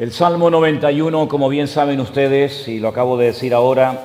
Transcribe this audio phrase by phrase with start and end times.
[0.00, 4.00] El Salmo 91, como bien saben ustedes, y lo acabo de decir ahora,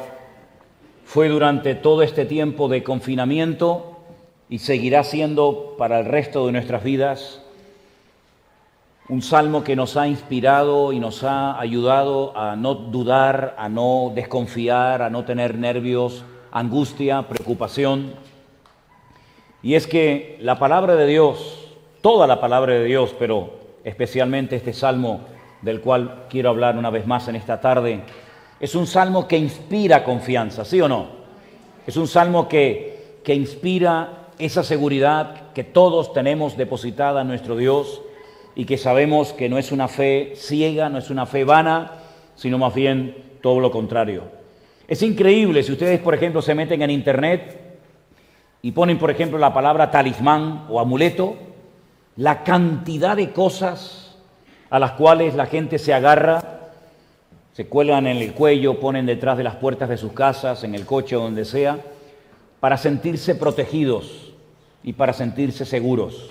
[1.05, 3.97] fue durante todo este tiempo de confinamiento
[4.49, 7.41] y seguirá siendo para el resto de nuestras vidas
[9.07, 14.11] un salmo que nos ha inspirado y nos ha ayudado a no dudar, a no
[14.13, 18.15] desconfiar, a no tener nervios, angustia, preocupación.
[19.63, 23.51] Y es que la palabra de Dios, toda la palabra de Dios, pero
[23.85, 25.33] especialmente este salmo
[25.65, 28.01] del cual quiero hablar una vez más en esta tarde,
[28.59, 31.07] es un salmo que inspira confianza, ¿sí o no?
[31.87, 38.03] Es un salmo que, que inspira esa seguridad que todos tenemos depositada en nuestro Dios
[38.53, 41.93] y que sabemos que no es una fe ciega, no es una fe vana,
[42.35, 44.21] sino más bien todo lo contrario.
[44.87, 47.79] Es increíble si ustedes, por ejemplo, se meten en Internet
[48.61, 51.35] y ponen, por ejemplo, la palabra talismán o amuleto,
[52.17, 54.04] la cantidad de cosas
[54.75, 56.59] a las cuales la gente se agarra,
[57.53, 60.85] se cuelgan en el cuello, ponen detrás de las puertas de sus casas, en el
[60.85, 61.77] coche o donde sea,
[62.59, 64.33] para sentirse protegidos
[64.83, 66.29] y para sentirse seguros.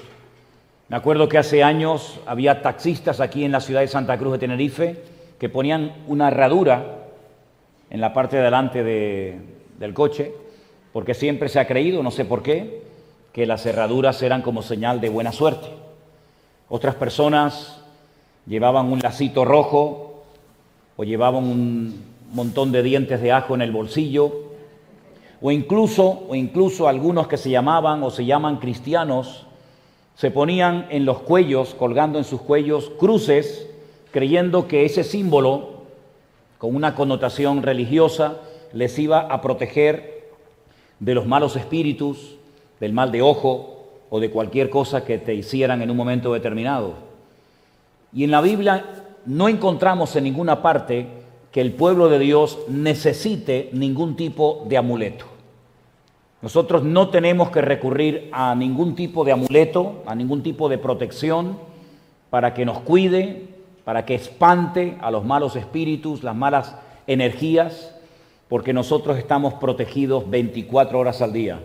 [0.89, 4.41] Me acuerdo que hace años había taxistas aquí en la ciudad de Santa Cruz de
[4.41, 5.03] Tenerife
[5.39, 6.99] que ponían una herradura
[7.89, 10.35] en la parte de delante del coche,
[10.93, 12.83] porque siempre se ha creído, no sé por qué,
[13.33, 15.69] que las herraduras eran como señal de buena suerte.
[16.69, 17.81] Otras personas
[18.47, 20.23] llevaban un lacito rojo
[20.97, 24.33] o llevaban un montón de dientes de ajo en el bolsillo,
[25.41, 29.47] o incluso, o incluso algunos que se llamaban o se llaman cristianos,
[30.15, 33.69] se ponían en los cuellos, colgando en sus cuellos, cruces,
[34.11, 35.83] creyendo que ese símbolo,
[36.59, 38.41] con una connotación religiosa,
[38.73, 40.31] les iba a proteger
[41.01, 42.37] de los malos espíritus,
[42.81, 47.14] del mal de ojo o de cualquier cosa que te hicieran en un momento determinado.
[48.15, 48.85] Y en la Biblia
[49.27, 51.09] no encontramos en ninguna parte
[51.51, 55.27] que el pueblo de Dios necesite ningún tipo de amuleto.
[56.43, 61.59] Nosotros no tenemos que recurrir a ningún tipo de amuleto, a ningún tipo de protección
[62.29, 63.49] para que nos cuide,
[63.85, 66.77] para que espante a los malos espíritus, las malas
[67.07, 67.95] energías,
[68.49, 71.61] porque nosotros estamos protegidos 24 horas al día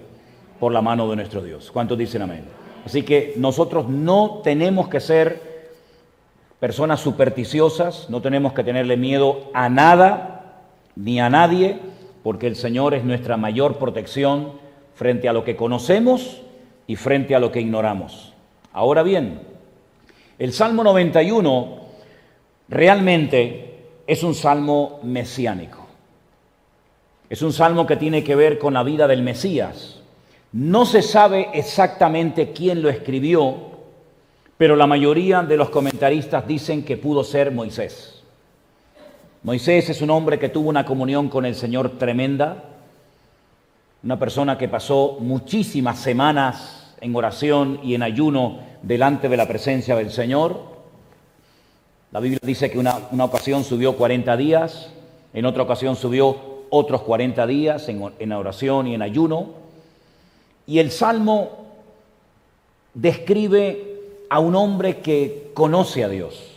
[0.59, 1.71] por la mano de nuestro Dios.
[1.71, 2.45] ¿Cuántos dicen amén?
[2.85, 5.58] Así que nosotros no tenemos que ser
[6.59, 10.63] personas supersticiosas, no tenemos que tenerle miedo a nada
[10.95, 11.79] ni a nadie,
[12.23, 14.53] porque el Señor es nuestra mayor protección
[14.93, 16.41] frente a lo que conocemos
[16.85, 18.33] y frente a lo que ignoramos.
[18.73, 19.41] Ahora bien,
[20.37, 21.79] el Salmo 91
[22.67, 23.69] realmente
[24.05, 25.87] es un salmo mesiánico.
[27.29, 30.01] Es un salmo que tiene que ver con la vida del Mesías.
[30.51, 33.68] No se sabe exactamente quién lo escribió,
[34.59, 38.21] pero la mayoría de los comentaristas dicen que pudo ser Moisés.
[39.41, 42.65] Moisés es un hombre que tuvo una comunión con el Señor tremenda,
[44.03, 49.95] una persona que pasó muchísimas semanas en oración y en ayuno delante de la presencia
[49.95, 50.59] del Señor.
[52.11, 54.91] La Biblia dice que una, una ocasión subió 40 días,
[55.33, 59.51] en otra ocasión subió otros 40 días en, en oración y en ayuno.
[60.67, 61.65] Y el Salmo
[62.93, 63.88] describe
[64.29, 66.49] a un hombre que conoce a Dios.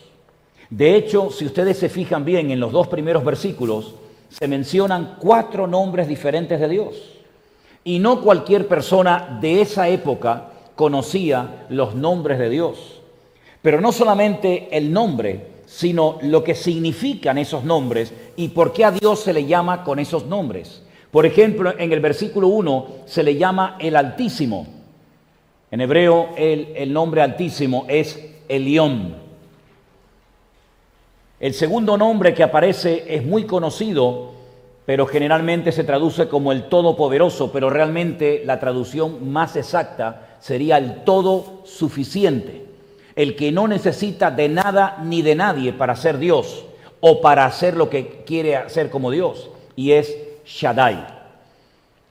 [0.70, 3.94] De hecho, si ustedes se fijan bien en los dos primeros versículos,
[4.30, 6.96] se mencionan cuatro nombres diferentes de Dios.
[7.84, 13.00] Y no cualquier persona de esa época conocía los nombres de Dios.
[13.60, 18.90] Pero no solamente el nombre, sino lo que significan esos nombres y por qué a
[18.90, 20.82] Dios se le llama con esos nombres.
[21.10, 24.66] Por ejemplo, en el versículo 1 se le llama el Altísimo.
[25.72, 29.16] En hebreo el, el nombre Altísimo es Elión.
[31.40, 34.32] El segundo nombre que aparece es muy conocido
[34.84, 41.04] pero generalmente se traduce como el Todopoderoso, pero realmente la traducción más exacta sería el
[41.04, 42.66] Todo Suficiente,
[43.14, 46.64] el que no necesita de nada ni de nadie para ser Dios
[47.00, 51.06] o para hacer lo que quiere hacer como Dios, y es Shaddai.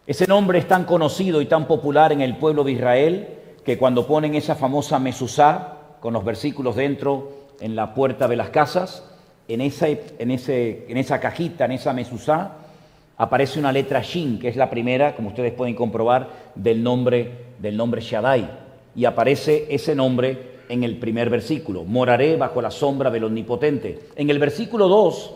[0.07, 3.27] Ese nombre es tan conocido y tan popular en el pueblo de Israel
[3.63, 8.49] que cuando ponen esa famosa Mesusá, con los versículos dentro en la puerta de las
[8.49, 9.03] casas,
[9.47, 12.53] en esa, en, ese, en esa cajita, en esa Mesusá,
[13.17, 17.77] aparece una letra Shin, que es la primera, como ustedes pueden comprobar, del nombre, del
[17.77, 18.49] nombre Shaddai.
[18.95, 21.83] Y aparece ese nombre en el primer versículo.
[21.83, 23.99] Moraré bajo la sombra del Omnipotente.
[24.15, 25.33] En el versículo 2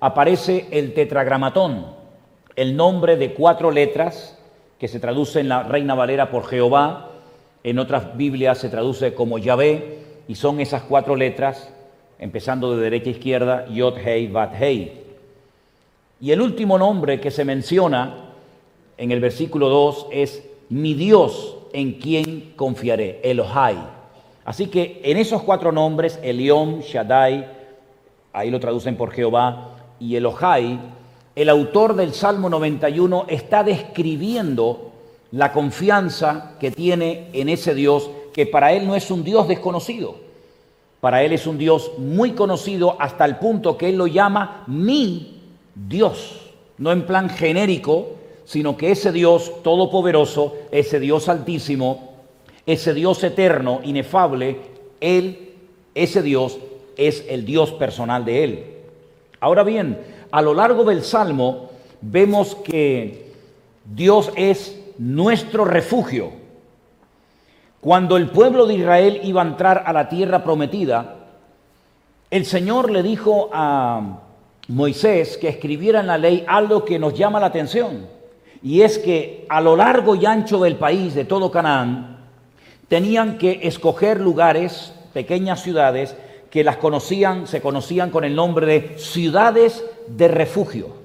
[0.00, 1.86] aparece el tetragramatón,
[2.56, 4.38] el nombre de cuatro letras
[4.78, 7.10] que se traduce en la Reina Valera por Jehová,
[7.64, 11.72] en otras Biblias se traduce como Yahvé, y son esas cuatro letras
[12.18, 14.92] empezando de derecha a izquierda, Yod Hei Bat Hei.
[16.20, 18.32] Y el último nombre que se menciona
[18.96, 23.76] en el versículo 2 es mi Dios en quien confiaré, Elohai.
[24.44, 27.46] Así que en esos cuatro nombres, Elión, Shaddai,
[28.32, 30.78] ahí lo traducen por Jehová, y Elohai,
[31.36, 34.87] el autor del Salmo 91 está describiendo
[35.30, 40.16] la confianza que tiene en ese Dios, que para él no es un Dios desconocido,
[41.00, 45.40] para él es un Dios muy conocido hasta el punto que él lo llama mi
[45.74, 48.10] Dios, no en plan genérico,
[48.44, 52.14] sino que ese Dios todopoderoso, ese Dios altísimo,
[52.64, 54.60] ese Dios eterno, inefable,
[55.00, 55.50] él,
[55.94, 56.58] ese Dios
[56.96, 58.64] es el Dios personal de él.
[59.40, 59.98] Ahora bien,
[60.30, 61.70] a lo largo del Salmo
[62.00, 63.32] vemos que
[63.84, 66.32] Dios es nuestro refugio.
[67.80, 71.16] Cuando el pueblo de Israel iba a entrar a la tierra prometida,
[72.30, 74.20] el Señor le dijo a
[74.68, 78.06] Moisés que escribiera en la ley algo que nos llama la atención,
[78.62, 82.18] y es que a lo largo y ancho del país, de todo Canaán,
[82.88, 86.16] tenían que escoger lugares, pequeñas ciudades,
[86.50, 90.96] que las conocían, se conocían con el nombre de ciudades de refugio.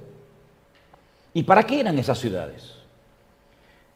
[1.34, 2.83] ¿Y para qué eran esas ciudades?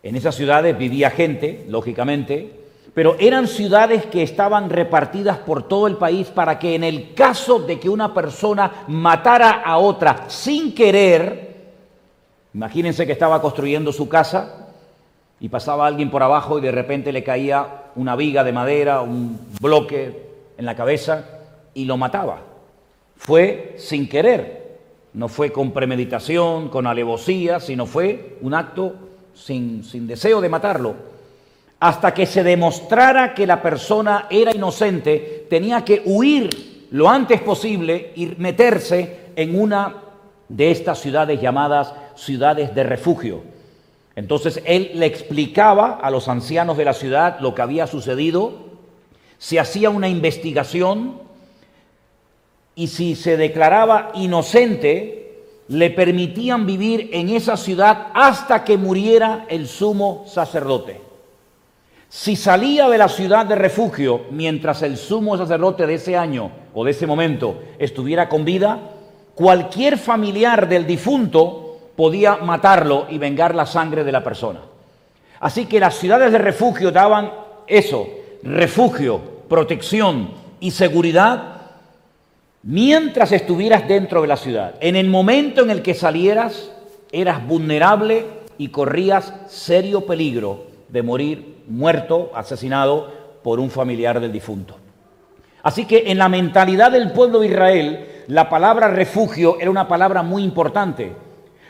[0.04, 2.58] En esas ciudades vivía gente, lógicamente,
[2.94, 7.60] pero eran ciudades que estaban repartidas por todo el país para que en el caso
[7.60, 11.58] de que una persona matara a otra sin querer,
[12.54, 14.68] imagínense que estaba construyendo su casa
[15.40, 19.40] y pasaba alguien por abajo y de repente le caía una viga de madera, un
[19.62, 20.28] bloque
[20.58, 21.24] en la cabeza
[21.76, 22.40] y lo mataba.
[23.16, 24.80] Fue sin querer,
[25.14, 28.96] no fue con premeditación, con alevosía, sino fue un acto
[29.38, 30.96] sin, deseo de matarlo.
[31.80, 38.14] Hasta que se demostrara que la persona era inocente, tenía que huir lo antes posible
[38.16, 39.96] y meterse en una
[40.50, 43.44] de estas ciudades llamadas ciudades de refugio.
[44.16, 48.68] Entonces él le explicaba a los ancianos de la ciudad lo que había sucedido,
[49.38, 51.22] se hacía una investigación
[52.74, 55.27] y si se declaraba inocente,
[55.70, 61.02] le permitían vivir en esa ciudad hasta que muriera el sumo sacerdote.
[62.10, 66.86] Si salía de la ciudad de refugio mientras el sumo sacerdote de ese año o
[66.86, 68.80] de ese momento estuviera con vida,
[69.36, 74.62] cualquier familiar del difunto podía matarlo y vengar la sangre de la persona.
[75.42, 77.32] Así que las ciudades de refugio daban
[77.68, 78.08] eso,
[78.42, 81.57] refugio, protección y seguridad
[82.68, 84.76] mientras estuvieras dentro de la ciudad.
[84.82, 86.70] En el momento en el que salieras,
[87.14, 88.26] eras vulnerable
[88.58, 93.10] y corrías serio peligro de morir muerto, asesinado
[93.42, 94.76] por un familiar del difunto.
[95.64, 100.22] Así que en la mentalidad del pueblo de Israel, la palabra refugio era una palabra
[100.22, 101.14] muy importante,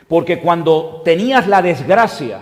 [0.08, 2.40] porque cuando tenías la desgracia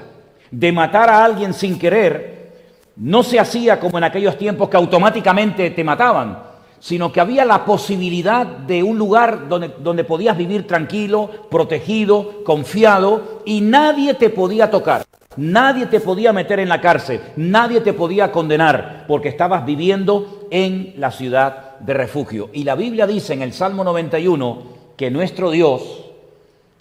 [0.51, 2.53] de matar a alguien sin querer,
[2.97, 6.46] no se hacía como en aquellos tiempos que automáticamente te mataban,
[6.87, 13.43] sino que había la posibilidad de un lugar donde, donde podías vivir tranquilo, protegido, confiado,
[13.45, 15.05] y nadie te podía tocar,
[15.37, 20.95] nadie te podía meter en la cárcel, nadie te podía condenar, porque estabas viviendo en
[20.99, 22.51] la ciudad de refugio.
[22.53, 24.63] Y la Biblia dice en el Salmo 91
[24.97, 26.05] que nuestro Dios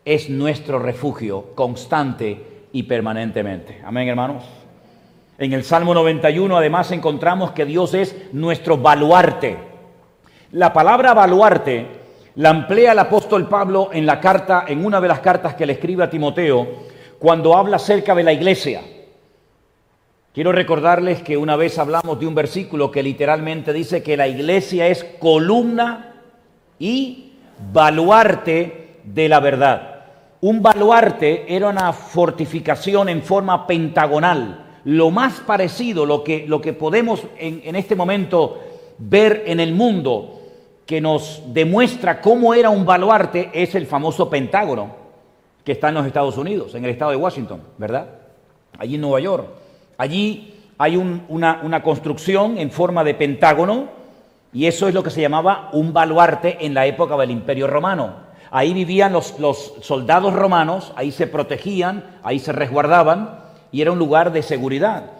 [0.05, 3.81] es nuestro refugio constante y permanentemente.
[3.83, 4.43] Amén, hermanos.
[5.39, 9.64] En el Salmo 91 además encontramos que Dios es nuestro baluarte
[10.55, 11.85] la palabra baluarte
[12.35, 15.73] la emplea el apóstol Pablo en la carta, en una de las cartas que le
[15.73, 16.67] escribe a Timoteo,
[17.19, 18.81] cuando habla acerca de la iglesia.
[20.33, 24.87] Quiero recordarles que una vez hablamos de un versículo que literalmente dice que la iglesia
[24.87, 26.13] es columna
[26.79, 27.33] y
[27.73, 30.05] baluarte de la verdad.
[30.39, 36.71] Un baluarte era una fortificación en forma pentagonal, lo más parecido, lo que, lo que
[36.71, 38.61] podemos en, en este momento
[38.97, 40.43] ver en el mundo
[40.85, 45.05] que nos demuestra cómo era un baluarte es el famoso Pentágono
[45.63, 48.07] que está en los Estados Unidos, en el estado de Washington, ¿verdad?
[48.77, 49.47] Allí en Nueva York.
[49.97, 53.87] Allí hay una, construcción en forma de pentágono
[54.53, 58.25] y eso es lo que se llamaba un baluarte en la época del Imperio Romano.
[58.51, 59.33] Ahí vivían los
[59.81, 63.39] soldados romanos, ahí se protegían, ahí se resguardaban
[63.71, 65.11] y era un lugar de seguridad.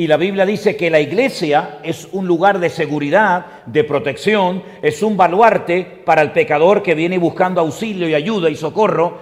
[0.00, 5.02] Y la Biblia dice que la iglesia es un lugar de seguridad, de protección, es
[5.02, 9.18] un baluarte para el pecador que viene buscando auxilio y ayuda y socorro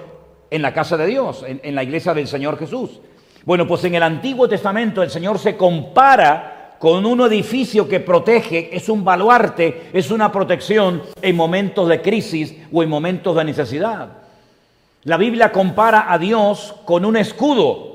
[0.48, 3.00] en la casa de Dios, en, la iglesia del Señor Jesús.
[3.44, 8.70] Bueno, pues en el Antiguo Testamento el Señor se compara con un edificio que protege,
[8.70, 14.10] es un baluarte, es una protección en momentos de crisis o en momentos de necesidad.
[15.02, 17.88] La Biblia compara a Dios con un escudo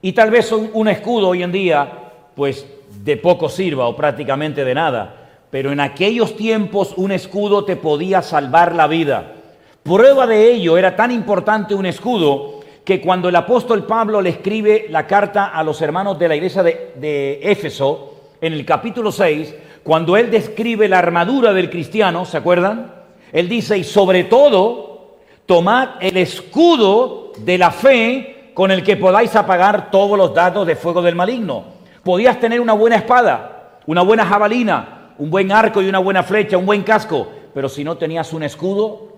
[0.00, 1.99] y tal vez un, escudo hoy en día
[2.40, 2.64] pues
[3.04, 8.22] de poco sirva o prácticamente de nada, pero en aquellos tiempos un escudo te podía
[8.22, 9.34] salvar la vida.
[9.82, 14.86] Prueba de ello era tan importante un escudo que cuando el apóstol Pablo le escribe
[14.88, 20.16] la carta a los hermanos de la iglesia de, Éfeso, en el capítulo 6, cuando
[20.16, 22.90] él describe la armadura del cristiano, ¿se acuerdan?
[23.34, 29.36] Él dice, y sobre todo, tomad el escudo de la fe con el que podáis
[29.36, 31.79] apagar todos los datos de fuego del maligno.
[32.02, 36.56] Podías tener una buena espada, una buena jabalina, un buen arco y una buena flecha,
[36.56, 39.16] un buen casco, pero si no tenías un escudo,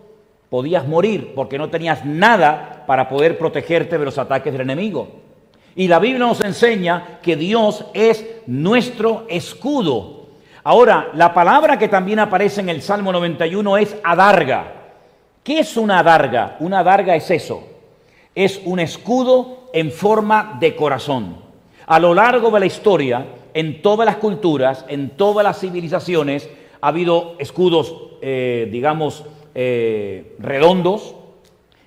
[0.51, 5.09] podías morir porque no tenías nada para poder protegerte de los ataques del enemigo.
[5.75, 10.27] Y la Biblia nos enseña que Dios es nuestro escudo.
[10.65, 14.73] Ahora, la palabra que también aparece en el Salmo 91 es adarga.
[15.43, 16.57] ¿Qué es una adarga?
[16.61, 17.65] Una adarga es eso.
[18.35, 21.42] Es un escudo en forma de corazón.
[21.93, 26.49] A lo largo de la historia, en todas las culturas, en todas las civilizaciones,
[26.81, 31.15] ha habido escudos, eh, digamos, eh, redondos,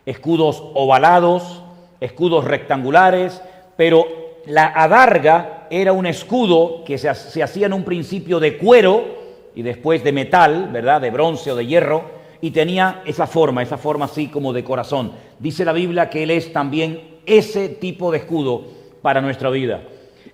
[0.06, 1.64] escudos ovalados,
[2.00, 3.42] escudos rectangulares,
[3.78, 4.06] pero
[4.46, 9.06] la adarga era un escudo que se, hacía en un principio de cuero
[9.56, 11.02] y después de metal, ¿verdad?
[11.02, 12.04] De bronce o de hierro,
[12.42, 15.14] y tenía esa forma, esa forma así como de corazón.
[15.40, 18.66] Dice la Biblia que Él es también ese tipo de escudo
[19.02, 19.82] para nuestra vida.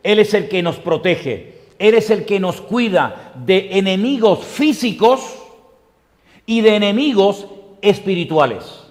[0.04, 5.38] Él es el que nos protege, Él es el que nos cuida de enemigos físicos
[6.46, 7.48] y de enemigos
[7.82, 8.84] espirituales.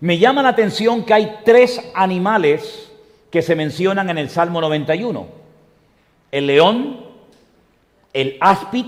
[0.00, 2.92] Me llama la atención que hay tres animales
[3.30, 5.26] que se mencionan en el Salmo 91.
[6.30, 7.00] El león,
[8.12, 8.86] el áspid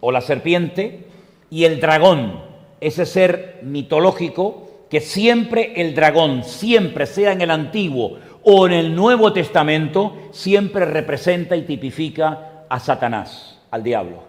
[0.00, 1.06] o la serpiente
[1.50, 2.40] y el dragón,
[2.80, 8.94] ese ser mitológico que siempre el dragón, siempre sea en el Antiguo o en el
[8.94, 14.22] Nuevo Testamento, siempre representa y tipifica a Satanás, al diablo.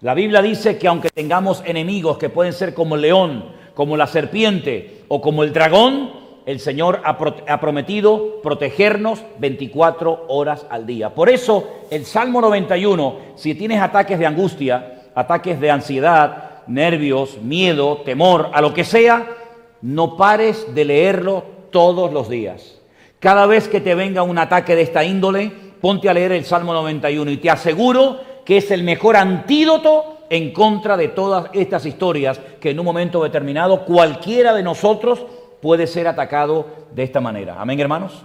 [0.00, 4.06] La Biblia dice que aunque tengamos enemigos que pueden ser como el león, como la
[4.06, 6.10] serpiente o como el dragón,
[6.46, 11.14] el Señor ha, prometido protegernos 24 horas al día.
[11.14, 17.98] Por eso el Salmo 91, si tienes ataques de angustia, ataques de ansiedad, nervios, miedo,
[17.98, 19.28] temor, a lo que sea,
[19.82, 22.79] no pares de leerlo todos los días.
[23.20, 26.72] Cada vez que te venga un ataque de esta índole, ponte a leer el Salmo
[26.72, 32.40] 91 y te aseguro que es el mejor antídoto en contra de todas estas historias
[32.58, 35.20] que en un momento determinado cualquiera de nosotros
[35.60, 37.60] puede ser atacado de esta manera.
[37.60, 38.22] Amén, hermanos.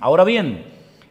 [0.00, 0.64] Ahora bien,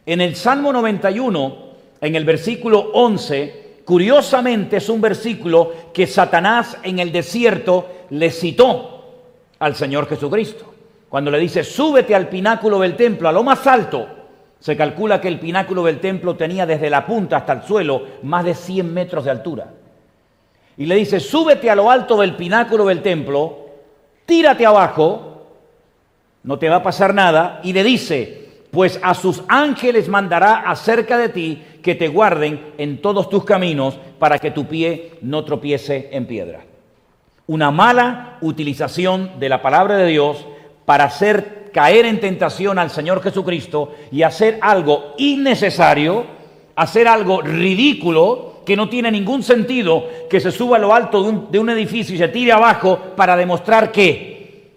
[0.04, 1.56] en el Salmo 91,
[2.00, 9.04] en el versículo 11, curiosamente es un versículo que Satanás en el desierto le citó
[9.60, 10.73] al Señor Jesucristo.
[11.14, 14.08] Cuando le dice, súbete al pináculo del templo, a lo más alto,
[14.58, 18.44] se calcula que el pináculo del templo tenía desde la punta hasta el suelo más
[18.44, 19.74] de 100 metros de altura.
[20.76, 23.58] Y le dice, súbete a lo alto del pináculo del templo,
[24.26, 25.46] tírate abajo
[26.42, 31.16] no te va a pasar nada, y le dice, pues a sus ángeles mandará acerca
[31.16, 36.08] de ti que te guarden en todos tus caminos para que tu pie no tropiece
[36.10, 36.64] en piedra.
[37.46, 40.44] Una mala utilización de la palabra de Dios
[40.84, 46.24] para hacer caer en tentación al Señor Jesucristo y hacer algo innecesario,
[46.76, 51.58] hacer algo ridículo, que no tiene ningún sentido, que se suba a lo alto de
[51.58, 54.70] un, edificio y se tire abajo para demostrar que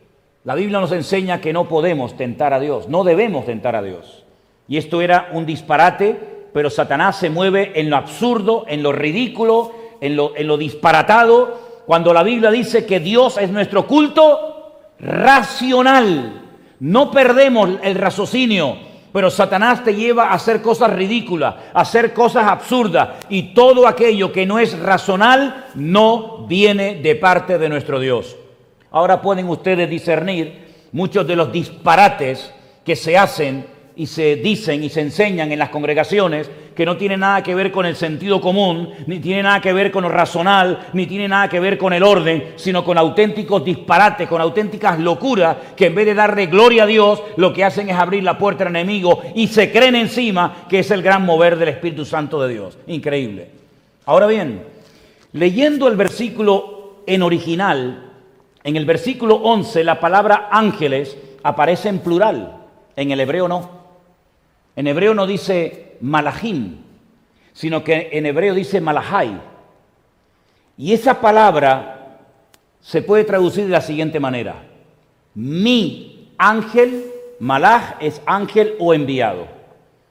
[0.43, 4.23] la Biblia nos enseña que no podemos tentar a Dios, no debemos tentar a Dios.
[4.67, 6.19] Y esto era un disparate,
[6.53, 9.71] pero Satanás se mueve en lo absurdo, en lo ridículo,
[10.01, 14.56] en lo, disparatado, cuando la Biblia dice que Dios es nuestro culto
[14.99, 16.43] racional.
[16.79, 18.77] No perdemos el raciocinio,
[19.11, 24.31] pero Satanás te lleva a hacer cosas ridículas, a hacer cosas absurdas, y todo aquello
[24.31, 28.35] que no es racional no viene de parte de nuestro Dios.
[28.91, 32.53] Ahora pueden ustedes discernir muchos de los disparates
[32.85, 33.65] que se hacen
[33.97, 37.71] y se dicen y se enseñan en las congregaciones que no tienen nada que ver
[37.71, 41.49] con el sentido común, ni tiene nada que ver con lo razonal, ni tiene nada
[41.49, 46.05] que ver con el orden, sino con auténticos disparates, con auténticas locuras, que en vez
[46.05, 49.47] de darle gloria a Dios, lo que hacen es abrir la puerta al enemigo y
[49.47, 52.77] se creen encima que es el gran mover del Espíritu Santo de Dios.
[52.85, 53.49] Increíble.
[54.05, 54.61] Ahora bien,
[55.33, 58.11] leyendo el versículo en original,
[58.63, 62.57] en el versículo 11 la palabra ángeles aparece en plural,
[62.95, 63.76] en el hebreo no.
[64.77, 66.77] En hebreo no dice malachim,
[67.51, 69.41] sino que en hebreo dice malahai.
[70.77, 72.19] Y esa palabra
[72.79, 74.63] se puede traducir de la siguiente manera.
[75.33, 77.05] Mi ángel,
[77.39, 79.47] malaj es ángel o enviado.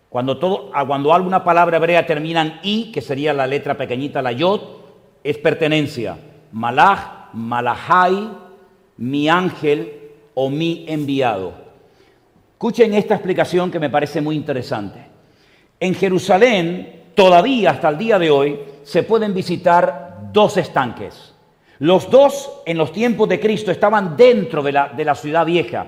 [0.09, 4.21] Cuando, todo, ah, cuando alguna palabra hebrea termina en i, que sería la letra pequeñita,
[4.21, 4.63] la yod,
[5.23, 6.19] es pertenencia.
[6.51, 8.31] Malaj, malahai,
[8.97, 9.93] mi ángel
[10.35, 11.66] o mi enviado.
[12.57, 14.99] Escuchen esta explicación que me parece muy interesante.
[15.79, 21.35] En Jerusalén, todavía hasta el día de hoy, se pueden visitar dos estanques.
[21.81, 25.87] Los dos en los tiempos de Cristo estaban dentro de la, de la ciudad vieja,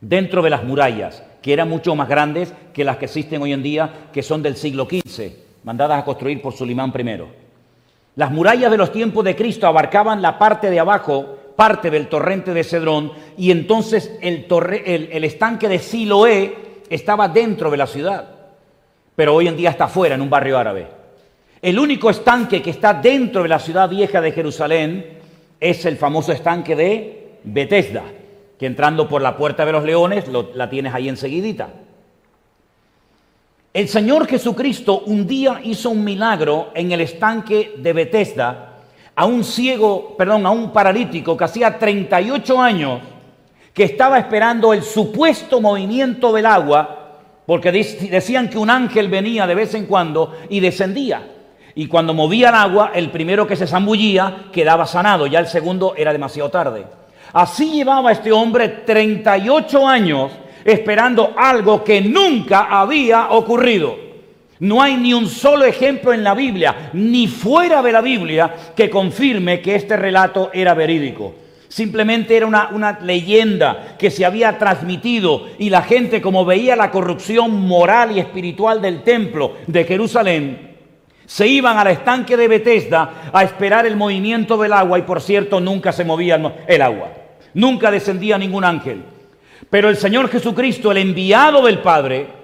[0.00, 3.64] dentro de las murallas, que eran mucho más grandes que las que existen hoy en
[3.64, 5.32] día, que son del siglo XV,
[5.64, 7.20] mandadas a construir por Sulimán I.
[8.14, 12.54] Las murallas de los tiempos de Cristo abarcaban la parte de abajo parte del torrente
[12.54, 14.46] de Cedrón y entonces el,
[15.12, 16.54] el, estanque de Siloé
[16.88, 18.30] estaba dentro de la ciudad,
[19.14, 20.88] pero hoy en día está fuera, en un barrio árabe.
[21.60, 25.18] El único estanque que está dentro de la ciudad vieja de Jerusalén
[25.60, 28.04] es el famoso estanque de Bethesda,
[28.58, 31.68] que entrando por la puerta de los leones la tienes ahí enseguidita.
[33.74, 38.69] El Señor Jesucristo un día hizo un milagro en el estanque de Bethesda
[39.20, 43.00] a un ciego, perdón, a un paralítico que hacía 38 años
[43.74, 49.54] que estaba esperando el supuesto movimiento del agua, porque decían que un ángel venía de
[49.54, 51.22] vez en cuando y descendía.
[51.74, 55.92] Y cuando movía el agua, el primero que se zambullía quedaba sanado, ya el segundo
[55.98, 56.86] era demasiado tarde.
[57.34, 60.32] Así llevaba este hombre 38 años
[60.64, 64.09] esperando algo que nunca había ocurrido.
[64.60, 68.90] No hay ni un solo ejemplo en la Biblia, ni fuera de la Biblia, que
[68.90, 71.34] confirme que este relato era verídico.
[71.68, 77.66] Simplemente era una, leyenda que se había transmitido y la gente como veía la corrupción
[77.66, 80.70] moral y espiritual del templo de Jerusalén,
[81.24, 85.60] se iban al estanque de Bethesda a esperar el movimiento del agua y por cierto
[85.60, 87.12] nunca se movía el agua,
[87.54, 89.04] nunca descendía ningún ángel.
[89.70, 92.39] Pero el Señor Jesucristo, el enviado del Padre,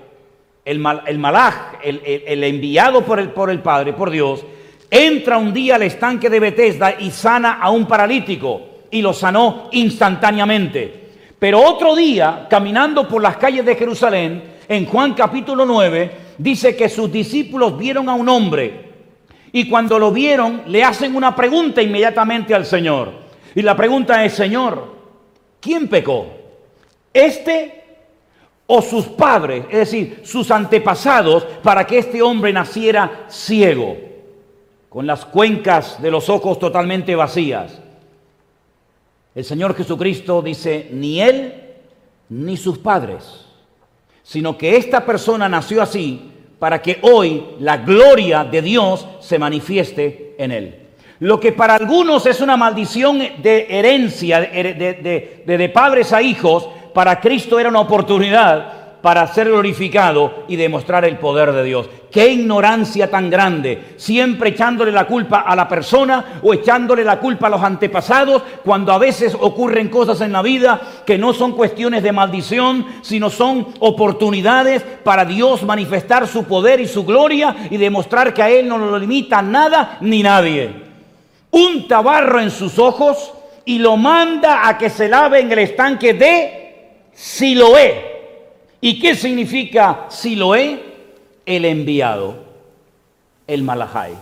[0.66, 4.44] el, malaj, el, enviado por el, por el Padre, por Dios,
[4.90, 9.68] entra un día al estanque de Bethesda y sana a un paralítico y lo sanó
[9.70, 11.06] instantáneamente.
[11.38, 16.88] Pero otro día, caminando por las calles de Jerusalén, en Juan capítulo 9, dice que
[16.88, 18.86] sus discípulos vieron a un hombre
[19.52, 23.12] y cuando lo vieron le hacen una pregunta inmediatamente al Señor.
[23.54, 24.96] Y la pregunta es, Señor,
[25.60, 26.26] ¿quién pecó?
[27.14, 27.85] ¿Este
[28.66, 33.96] o sus padres, es decir, sus antepasados, para que este hombre naciera ciego,
[34.88, 37.80] con las cuencas de los ojos totalmente vacías.
[39.34, 41.54] El Señor Jesucristo dice, ni él
[42.28, 43.46] ni sus padres,
[44.22, 50.34] sino que esta persona nació así para que hoy la gloria de Dios se manifieste
[50.38, 50.86] en él.
[51.20, 57.20] Lo que para algunos es una maldición de herencia, de, de padres a hijos, para
[57.20, 61.90] Cristo era una oportunidad para ser glorificado y demostrar el poder de Dios.
[62.10, 67.48] Qué ignorancia tan grande, siempre echándole la culpa a la persona o echándole la culpa
[67.48, 72.02] a los antepasados, cuando a veces ocurren cosas en la vida que no son cuestiones
[72.02, 78.32] de maldición, sino son oportunidades para Dios manifestar su poder y su gloria y demostrar
[78.32, 80.70] que a Él no lo limita nada ni nadie.
[81.50, 83.34] Un tabarro en sus ojos
[83.66, 86.65] y lo manda a que se lave en el estanque de
[87.16, 88.14] Siloé.
[88.80, 90.84] ¿Y qué significa Siloé?
[91.46, 92.34] El enviado,
[93.46, 94.14] el Malahai.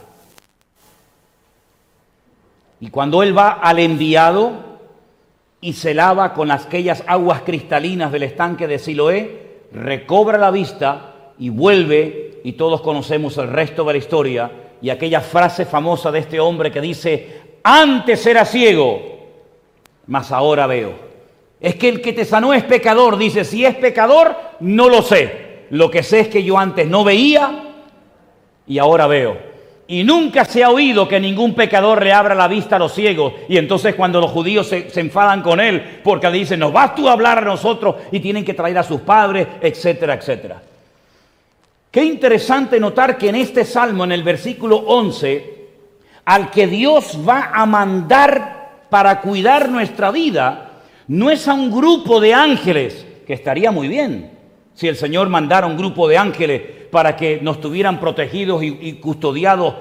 [2.81, 4.53] Y cuando él va al enviado
[5.61, 11.49] y se lava con aquellas aguas cristalinas del estanque de Siloé, recobra la vista y
[11.49, 14.51] vuelve, y todos conocemos el resto de la historia,
[14.83, 19.01] y aquella frase famosa de este hombre que dice, antes era ciego,
[20.07, 21.14] mas ahora veo.
[21.61, 23.17] Es que el que te sanó es pecador.
[23.17, 25.67] Dice, si es pecador, no lo sé.
[25.71, 27.65] Lo que sé es que yo antes no veía
[28.67, 29.55] y ahora veo.
[29.87, 33.35] Y nunca se ha oído que ningún pecador le abra la vista a los ciegos.
[33.49, 37.09] Y entonces cuando los judíos se, enfadan con él, porque le dicen, nos vas tú
[37.09, 40.63] a hablar a nosotros y tienen que traer a sus padres, etcétera, etcétera.
[41.91, 45.55] Qué interesante notar que en este salmo, en el versículo 11,
[46.25, 50.74] al que Dios va a mandar para cuidar nuestra vida,
[51.09, 54.35] no es a un grupo de ángeles, que estaría muy bien
[54.75, 59.75] si el Señor mandara un grupo de ángeles para que nos tuvieran protegidos y, custodiados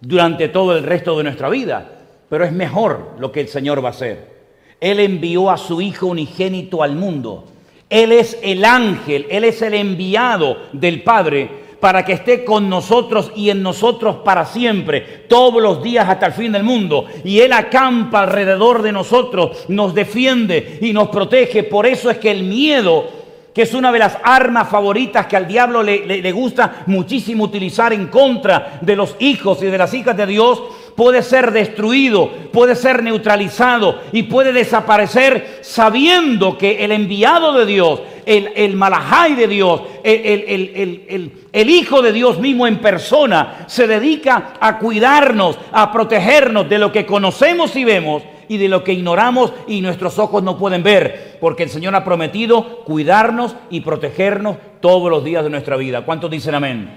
[0.00, 1.90] durante todo el resto de nuestra vida.
[2.28, 4.34] Pero es mejor lo que el Señor va a hacer.
[4.80, 7.44] Él envió a su Hijo unigénito al mundo.
[7.88, 13.30] Él es el ángel, Él es el enviado del Padre para que esté con nosotros
[13.36, 17.04] y en nosotros para siempre, todos los días hasta el fin del mundo.
[17.24, 21.62] Y Él acampa alrededor de nosotros, nos defiende y nos protege.
[21.62, 23.04] Por eso es que el miedo
[23.52, 28.08] que es una de las armas favoritas que al diablo le, gusta muchísimo utilizar en
[28.08, 30.60] contra de los hijos y de las hijas de Dios,
[30.96, 38.00] puede ser destruido, puede ser neutralizado y puede desaparecer sabiendo que el enviado de Dios,
[38.26, 44.54] el, el malajai de Dios, el, el, Hijo de Dios mismo en persona, se dedica
[44.60, 49.52] a cuidarnos, a protegernos de lo que conocemos y vemos y de lo que ignoramos
[49.66, 55.10] y nuestros ojos no pueden ver, porque el Señor ha prometido cuidarnos y protegernos todos
[55.10, 56.04] los días de nuestra vida.
[56.04, 56.90] ¿Cuántos dicen amén?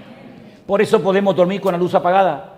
[0.66, 2.57] Por eso podemos dormir con la luz apagada.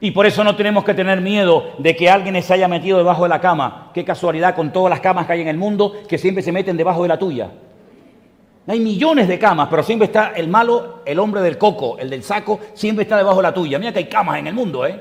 [0.00, 3.24] Y por eso no tenemos que tener miedo de que alguien se haya metido debajo
[3.24, 3.90] de la cama.
[3.92, 6.76] Qué casualidad con todas las camas que hay en el mundo que siempre se meten
[6.76, 7.50] debajo de la tuya.
[8.66, 12.22] Hay millones de camas, pero siempre está el malo, el hombre del coco, el del
[12.22, 13.78] saco, siempre está debajo de la tuya.
[13.78, 15.00] Mira que hay camas en el mundo, ¿eh?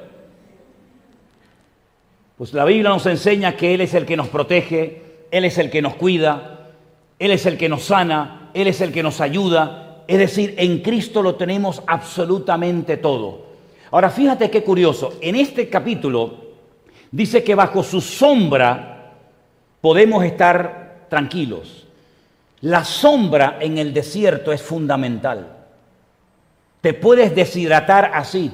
[2.38, 5.70] Pues la Biblia nos enseña que Él es el que nos protege, Él es el
[5.70, 6.72] que nos cuida,
[7.20, 10.04] Él es el que nos sana, Él es el que nos ayuda.
[10.08, 13.49] Es decir, en Cristo lo tenemos absolutamente todo.
[13.92, 16.50] Ahora fíjate qué curioso, en este capítulo
[17.12, 19.14] dice que bajo su sombra
[19.82, 21.88] podemos estar tranquilos.
[22.62, 25.56] La sombra en el desierto es fundamental.
[26.82, 28.52] Te puedes deshidratar así,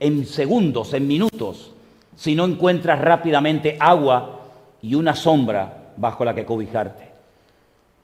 [0.00, 1.72] en segundos, en minutos
[2.18, 4.40] si no encuentras rápidamente agua
[4.82, 7.08] y una sombra bajo la que cobijarte.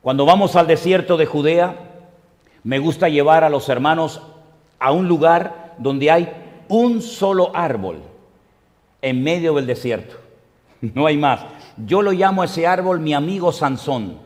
[0.02, 1.74] Cuando vamos al desierto de Judea,
[2.62, 4.22] me gusta llevar a los hermanos
[4.78, 6.43] a un lugar donde hay
[6.74, 7.98] un solo árbol
[9.00, 10.16] en medio del desierto.
[10.80, 11.40] No hay más.
[11.86, 14.18] Yo lo llamo a ese árbol mi amigo Sansón.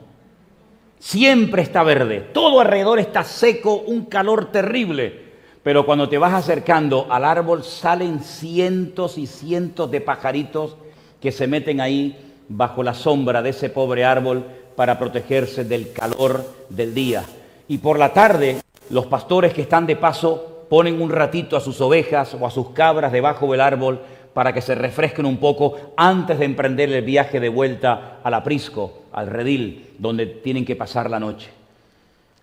[0.98, 5.28] Siempre está verde, todo alrededor está seco, un calor terrible.
[5.62, 10.76] Pero cuando te vas acercando al árbol salen cientos y cientos de pajaritos
[11.20, 16.44] que se meten ahí bajo la sombra de ese pobre árbol para protegerse del calor
[16.70, 17.24] del día.
[17.68, 21.80] Y por la tarde los pastores que están de paso ponen un ratito a sus
[21.80, 24.00] ovejas o a sus cabras debajo del árbol
[24.34, 29.02] para que se refresquen un poco antes de emprender el viaje de vuelta al aprisco,
[29.12, 31.50] al redil, donde tienen que pasar la noche.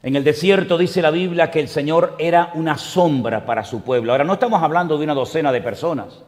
[0.03, 4.11] En el desierto dice la Biblia que el Señor era una sombra para su pueblo.
[4.11, 6.21] Ahora no estamos hablando de una docena de personas.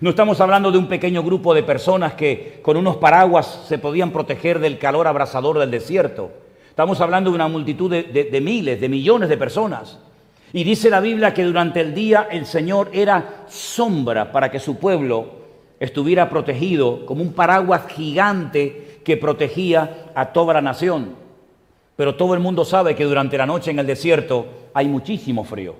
[0.00, 4.10] No estamos hablando de un pequeño grupo de personas que con unos paraguas se podían
[4.10, 6.30] proteger del calor abrasador del desierto.
[6.68, 9.98] Estamos hablando de una multitud de, miles, de millones de personas.
[10.56, 14.78] Y dice la Biblia que durante el día el Señor era sombra para que su
[14.78, 15.26] pueblo
[15.78, 21.14] estuviera protegido como un paraguas gigante que protegía a toda la nación.
[21.94, 25.74] Pero todo el mundo sabe que durante la noche en el desierto hay muchísimo frío.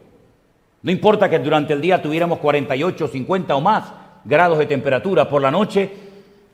[0.83, 3.85] No importa que durante el día tuviéramos 48, 50 o más
[4.27, 5.91] grados de temperatura, por la noche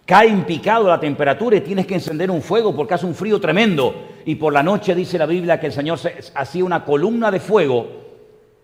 [0.07, 3.41] cae en picado la temperatura y tienes que encender un fuego porque hace un frío
[3.41, 3.93] tremendo.
[4.25, 5.99] Y por la noche dice la Biblia que el Señor
[6.37, 8.02] hacía una columna de fuego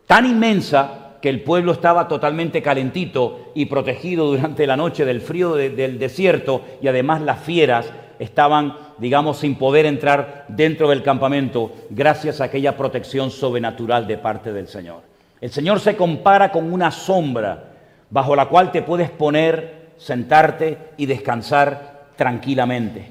[0.09, 5.55] tan inmensa que el pueblo estaba totalmente calentito y protegido durante la noche del frío
[5.55, 12.41] del desierto y además las fieras estaban, digamos, sin poder entrar dentro del campamento gracias
[12.41, 15.03] a aquella protección sobrenatural de parte del Señor.
[15.43, 17.73] El Señor se compara con una sombra
[18.09, 23.11] bajo la cual te puedes poner, sentarte y descansar tranquilamente.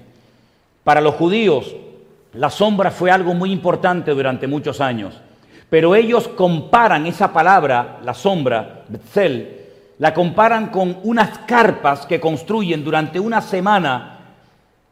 [0.84, 1.76] Para los judíos,
[2.34, 5.22] la sombra fue algo muy importante durante muchos años,
[5.70, 9.58] pero ellos comparan esa palabra, la sombra, Betzel,
[10.00, 14.20] la comparan con unas carpas que construyen durante una semana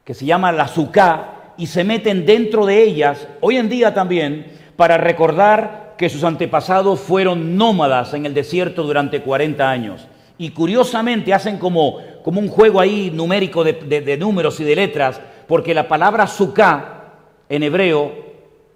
[0.04, 4.46] que se llama la Suká, y se meten dentro de ellas, hoy en día también,
[4.76, 10.08] para recordar que sus antepasados fueron nómadas en el desierto durante 40 años.
[10.38, 15.74] Y curiosamente hacen como, como un juego ahí numérico de, números y de letras, porque
[15.74, 17.14] la palabra Suká
[17.48, 18.25] en hebreo,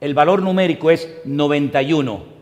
[0.01, 2.39] el valor numérico es 91.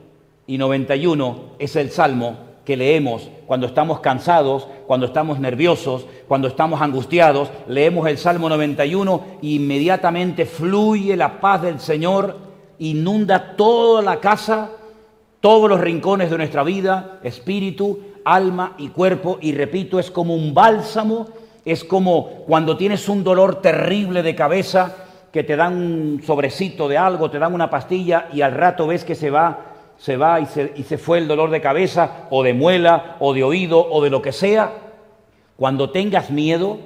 [0.48, 6.82] Y 91 es el salmo que leemos cuando estamos cansados, cuando estamos nerviosos, cuando estamos
[6.82, 12.36] angustiados, leemos el Salmo 91 e inmediatamente fluye la paz del Señor,
[12.80, 14.72] inunda toda la casa,
[15.39, 20.54] todos los rincones de nuestra vida, espíritu, alma y cuerpo, y repito, es como un
[20.54, 21.28] bálsamo,
[21.63, 26.98] es como cuando tienes un dolor terrible de cabeza, que te dan un sobrecito de
[26.98, 30.46] algo, te dan una pastilla y al rato ves que se va se va y
[30.46, 34.22] se, fue el dolor de cabeza o de muela o de oído o de lo
[34.22, 34.74] que sea.
[35.56, 36.78] Cuando tengas miedo,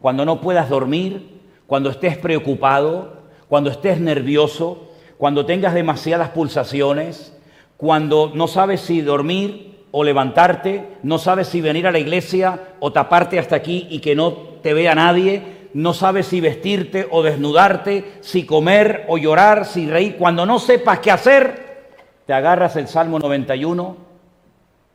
[0.00, 7.36] cuando no puedas dormir, cuando estés preocupado, cuando estés nervioso, cuando tengas demasiadas pulsaciones,
[7.76, 12.92] cuando no sabes si dormir o levantarte, no sabes si venir a la iglesia o
[12.92, 18.18] taparte hasta aquí y que no te vea nadie, no sabes si vestirte o desnudarte,
[18.20, 20.16] si comer o llorar, si reír.
[20.16, 21.88] Cuando no sepas qué hacer,
[22.26, 23.96] te agarras el Salmo 91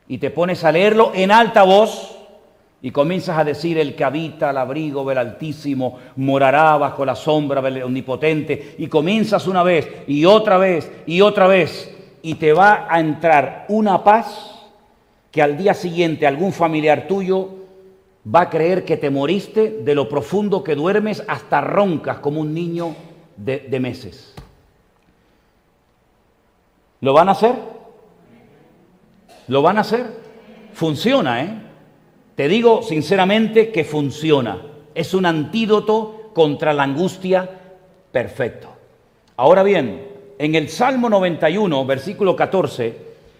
[0.08, 2.16] y te pones a leerlo en alta voz
[2.82, 7.60] y comienzas a decir, el que habita al abrigo del Altísimo morará bajo la sombra
[7.62, 8.76] del Omnipotente.
[8.78, 13.66] Y comienzas una vez y otra vez y otra vez y te va a entrar
[13.68, 14.52] una paz
[15.30, 17.65] que al día siguiente algún familiar tuyo
[18.34, 22.52] va a creer que te moriste de lo profundo que duermes hasta roncas como un
[22.52, 22.96] niño
[23.36, 24.34] de, meses.
[27.00, 27.54] ¿Lo van a hacer?
[29.48, 30.06] ¿Lo van a hacer?
[30.72, 31.62] Funciona, ¿eh?
[32.34, 34.60] Te digo sinceramente que funciona.
[34.94, 37.48] Es un antídoto contra la angustia
[38.10, 38.68] perfecto.
[39.36, 40.08] Ahora bien,
[40.38, 42.96] en el Salmo 91, versículo 14,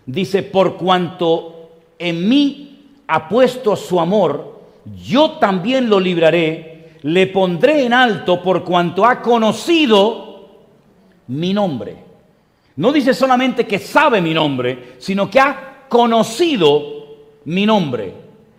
[0.07, 4.56] dice, por cuanto en mí ha puesto su amor,
[4.95, 10.67] yo también lo libraré, le pondré en alto por cuanto ha conocido
[11.29, 11.97] mi nombre.
[12.77, 16.83] No dice solamente que sabe mi nombre, sino que ha conocido
[17.47, 18.13] mi nombre.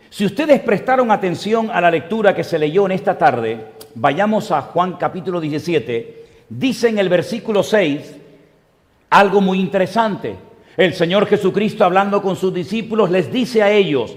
[0.09, 4.61] Si ustedes prestaron atención a la lectura que se leyó en esta tarde, vayamos a
[4.61, 8.15] Juan capítulo 17, dice en el versículo 6
[9.09, 10.35] algo muy interesante.
[10.75, 14.15] El Señor Jesucristo hablando con sus discípulos les dice a ellos,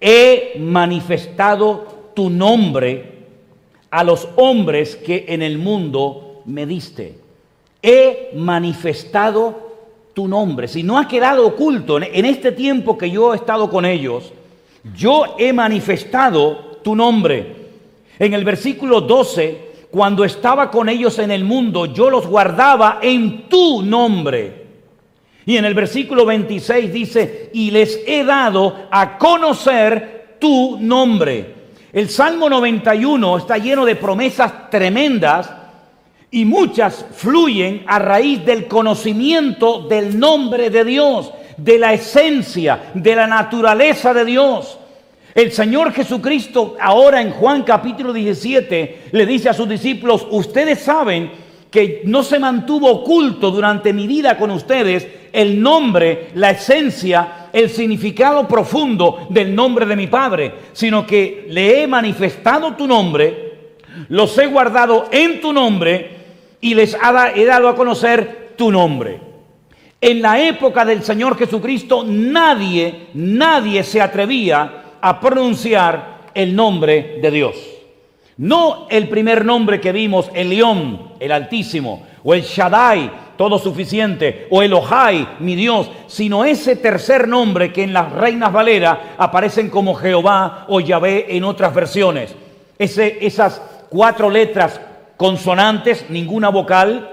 [0.00, 3.16] he manifestado tu nombre
[3.90, 7.18] a los hombres que en el mundo me diste.
[7.82, 9.66] He manifestado
[10.12, 10.68] tu nombre.
[10.68, 14.32] Si no ha quedado oculto en este tiempo que yo he estado con ellos,
[14.94, 17.54] yo he manifestado tu nombre.
[18.18, 23.48] En el versículo 12, cuando estaba con ellos en el mundo, yo los guardaba en
[23.48, 24.65] tu nombre.
[25.46, 31.54] Y en el versículo 26 dice, y les he dado a conocer tu nombre.
[31.92, 35.50] El Salmo 91 está lleno de promesas tremendas
[36.32, 43.16] y muchas fluyen a raíz del conocimiento del nombre de Dios de la esencia, de
[43.16, 44.78] la naturaleza de Dios.
[45.34, 51.30] El Señor Jesucristo ahora en Juan capítulo 17 le dice a sus discípulos, ustedes saben
[51.76, 57.68] que no se mantuvo oculto durante mi vida con ustedes el nombre, la esencia, el
[57.68, 63.74] significado profundo del nombre de mi Padre, sino que le he manifestado tu nombre,
[64.08, 66.16] los he guardado en tu nombre
[66.62, 66.96] y les
[67.34, 69.20] he dado a conocer tu nombre.
[70.00, 77.30] En la época del Señor Jesucristo nadie, nadie se atrevía a pronunciar el nombre de
[77.30, 77.75] Dios.
[78.38, 84.46] No el primer nombre que vimos, el León, el Altísimo, o el Shaddai, todo suficiente,
[84.50, 89.70] o el Ojai, mi Dios, sino ese tercer nombre que en las Reinas Valera aparecen
[89.70, 92.34] como Jehová o Yahvé en otras versiones.
[92.78, 94.80] Ese, esas cuatro letras
[95.16, 97.10] consonantes, ninguna vocal,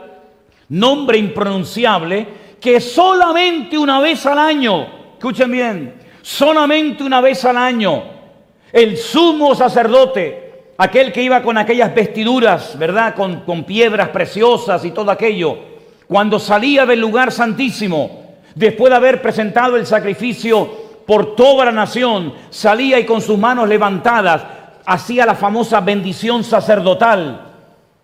[0.69, 2.27] nombre impronunciable,
[2.59, 8.03] que solamente una vez al año, escuchen bien, solamente una vez al año,
[8.73, 10.42] el sumo sacerdote,
[10.83, 13.15] aquel que iba con aquellas vestiduras, ¿verdad?
[13.15, 15.57] Con, con piedras preciosas y todo aquello,
[16.07, 22.33] cuando salía del lugar santísimo, después de haber presentado el sacrificio por toda la nación,
[22.49, 24.43] salía y con sus manos levantadas
[24.85, 27.49] hacía la famosa bendición sacerdotal.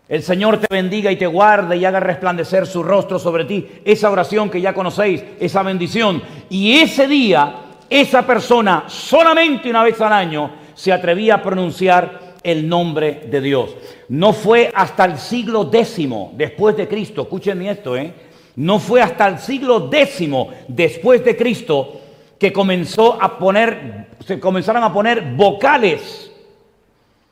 [0.08, 3.68] El Señor te bendiga y te guarde y haga resplandecer su rostro sobre ti.
[3.86, 6.22] Esa oración que ya conocéis, esa bendición.
[6.50, 7.56] Y ese día,
[7.90, 13.76] esa persona, solamente una vez al año, se atrevía a pronunciar el nombre de Dios.
[14.10, 18.14] No fue hasta el siglo X después de Cristo, escúchenme esto, ¿eh?
[18.56, 20.30] No fue hasta el siglo X
[20.68, 22.02] después de Cristo
[22.38, 26.32] que comenzó a poner, se comenzaron a poner vocales,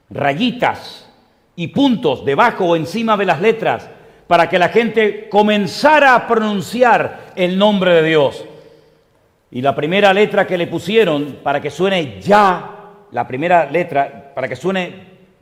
[0.09, 1.07] rayitas,
[1.57, 3.89] y puntos debajo o encima de las letras
[4.27, 8.45] para que la gente comenzara a pronunciar el nombre de Dios.
[9.49, 14.47] Y la primera letra que le pusieron para que suene ya, la primera letra para
[14.47, 14.93] que suene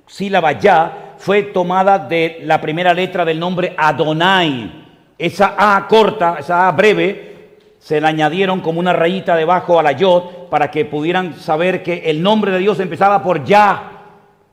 [0.08, 4.86] sílaba ya, fue tomada de la primera letra del nombre Adonai.
[5.18, 9.92] Esa A corta, esa A breve, se le añadieron como una rayita debajo a la
[9.92, 13.92] yod para que pudieran saber que el nombre de Dios empezaba por ya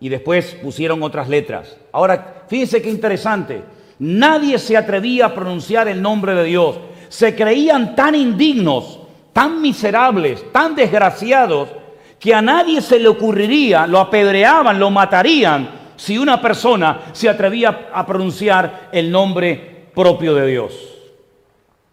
[0.01, 1.77] y después pusieron otras letras.
[1.93, 3.63] Ahora, fíjense qué interesante.
[4.01, 6.81] Nadie se atrevía a pronunciar el nombre de Dios.
[7.11, 8.99] Se creían tan indignos,
[9.33, 11.69] tan miserables, tan desgraciados,
[12.23, 17.89] que a nadie se le ocurriría, lo apedreaban, lo matarían, si una persona se atrevía
[17.93, 20.73] a pronunciar el nombre propio de Dios.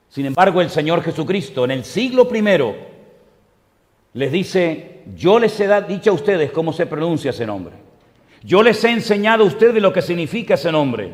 [0.08, 2.76] Sin embargo, el Señor Jesucristo en el siglo primero
[4.14, 7.74] les dice, yo les he dicho a ustedes cómo se pronuncia ese nombre.
[8.44, 11.12] Yo les he enseñado a ustedes lo que significa ese nombre.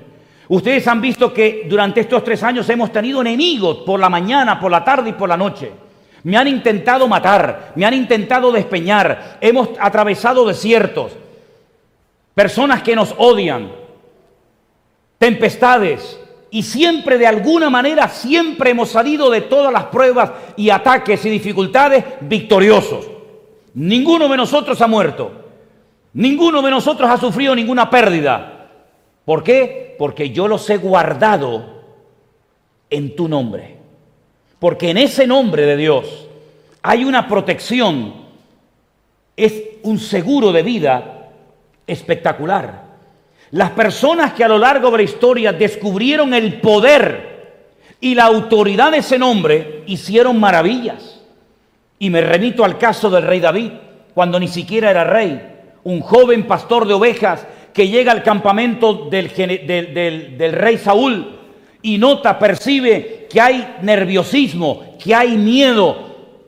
[0.49, 4.71] Ustedes han visto que durante estos tres años hemos tenido enemigos por la mañana, por
[4.71, 5.84] la tarde y por la noche.
[6.25, 11.11] Me han intentado matar, me han intentado despeñar, hemos atravesado desiertos,
[12.33, 13.71] personas que nos odian,
[15.19, 21.23] tempestades, y siempre de alguna manera, siempre hemos salido de todas las pruebas y ataques
[21.27, 23.07] y dificultades victoriosos.
[23.75, 25.31] Ninguno de nosotros ha muerto,
[26.13, 28.71] ninguno de nosotros ha sufrido ninguna pérdida.
[29.25, 29.95] ¿Por qué?
[29.99, 31.83] Porque yo los he guardado
[32.89, 33.74] en tu nombre.
[34.65, 36.25] Porque en ese nombre de Dios
[36.81, 38.15] hay una protección,
[39.37, 41.29] es un seguro de vida
[41.85, 42.81] espectacular.
[43.51, 47.67] Las personas que a lo largo de la historia descubrieron el poder
[48.01, 51.21] y la autoridad de ese nombre hicieron maravillas.
[51.99, 53.69] Y me remito al caso del rey David,
[54.15, 55.43] cuando ni siquiera era rey,
[55.83, 59.29] un joven pastor de ovejas que llega al campamento del,
[60.53, 61.35] rey Saúl
[61.85, 65.97] y nota, percibe que hay nerviosismo, que hay miedo.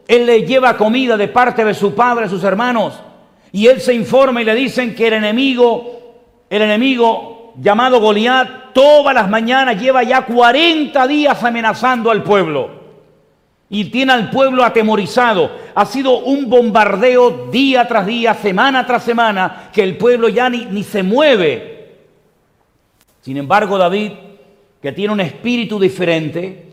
[0.08, 2.96] Él le lleva comida de parte de su padre, sus hermanos,
[3.52, 5.94] y él se informa y le dicen que el enemigo
[6.50, 12.72] el enemigo llamado Goliat todas las mañanas lleva ya 40 días amenazando al pueblo
[13.70, 15.52] y tiene al pueblo atemorizado.
[15.76, 20.84] Ha sido un bombardeo día tras día, semana tras semana, que el pueblo ya ni
[20.84, 21.90] se mueve.
[23.22, 24.14] Sin embargo, David,
[24.82, 26.66] que tiene un espíritu diferente,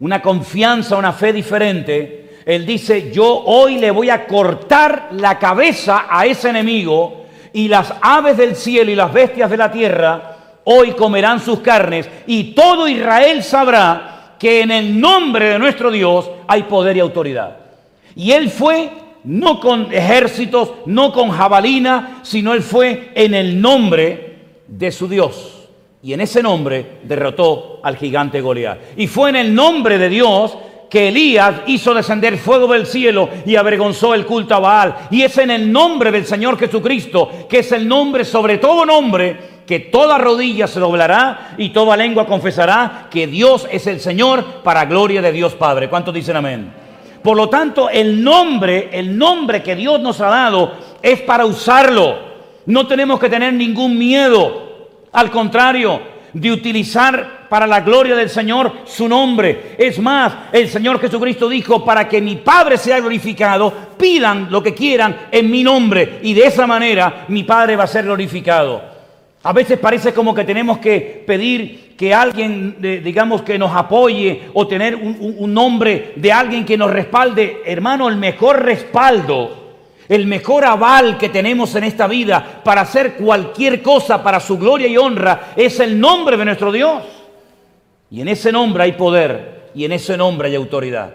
[0.00, 6.06] una confianza, una fe diferente, él dice, yo hoy le voy a cortar la cabeza
[6.08, 10.92] a ese enemigo y las aves del cielo y las bestias de la tierra hoy
[10.92, 16.64] comerán sus carnes y todo Israel sabrá que en el nombre de nuestro Dios hay
[16.64, 17.56] poder y autoridad.
[18.14, 18.90] Y él fue
[19.24, 24.36] no con ejércitos, no con jabalina, sino él fue en el nombre
[24.68, 25.55] de su Dios.
[26.02, 28.78] Y en ese nombre derrotó al gigante Goliat.
[28.96, 30.56] Y fue en el nombre de Dios
[30.88, 34.94] que Elías hizo descender fuego del cielo y avergonzó el culto a Baal.
[35.10, 39.56] Y es en el nombre del Señor Jesucristo, que es el nombre sobre todo nombre,
[39.66, 44.84] que toda rodilla se doblará y toda lengua confesará que Dios es el Señor para
[44.84, 45.88] gloria de Dios Padre.
[45.88, 46.72] ¿Cuántos dicen amén?
[47.22, 52.16] Por lo tanto, el nombre, el nombre que Dios nos ha dado es para usarlo.
[52.66, 54.65] No tenemos que tener ningún miedo.
[55.16, 55.98] Al contrario,
[56.34, 59.74] de utilizar para la gloria del Señor su nombre.
[59.78, 64.74] Es más, el Señor Jesucristo dijo, para que mi Padre sea glorificado, pidan lo que
[64.74, 68.82] quieran en mi nombre y de esa manera mi Padre va a ser glorificado.
[69.42, 74.66] A veces parece como que tenemos que pedir que alguien, digamos, que nos apoye o
[74.66, 77.62] tener un, un nombre de alguien que nos respalde.
[77.64, 79.65] Hermano, el mejor respaldo
[80.08, 84.86] el mejor aval que tenemos en esta vida para hacer cualquier cosa para su gloria
[84.86, 87.02] y honra es el nombre de nuestro Dios.
[88.10, 91.14] Y en ese nombre hay poder y en ese nombre hay autoridad.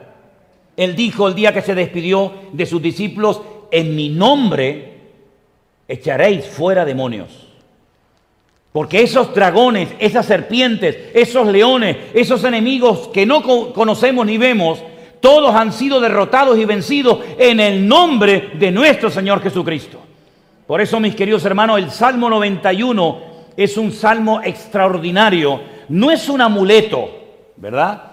[0.76, 5.00] Él dijo el día que se despidió de sus discípulos, en mi nombre
[5.88, 7.48] echaréis fuera demonios.
[8.72, 13.42] Porque esos dragones, esas serpientes, esos leones, esos enemigos que no
[13.74, 14.82] conocemos ni vemos,
[15.22, 20.00] todos han sido derrotados y vencidos en el nombre de nuestro Señor Jesucristo.
[20.68, 23.20] Por eso, mis queridos hermanos, el Salmo 91
[23.56, 25.62] es un salmo extraordinario.
[25.90, 27.10] No es un amuleto,
[27.58, 28.04] ¿verdad?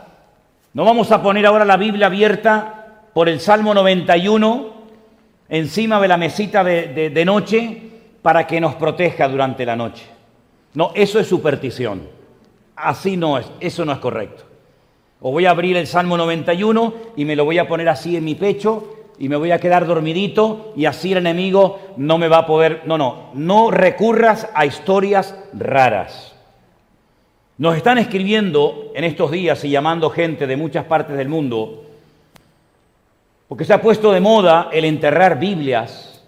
[0.75, 4.79] No vamos a poner ahora la Biblia abierta por el Salmo 91
[5.49, 7.83] encima de la mesita de, noche
[8.21, 10.05] para que nos proteja durante la noche.
[10.75, 12.03] No, eso es superstición.
[12.77, 14.48] Así no es, eso no es correcto.
[15.21, 18.25] O voy a abrir el Salmo 91 y me lo voy a poner así en
[18.25, 22.39] mi pecho y me voy a quedar dormidito y así el enemigo no me va
[22.39, 22.83] a poder...
[22.87, 26.35] No, no, no recurras a historias raras.
[27.57, 31.85] Nos están escribiendo en estos días y llamando gente de muchas partes del mundo
[33.49, 36.23] porque se ha puesto de moda el enterrar Biblias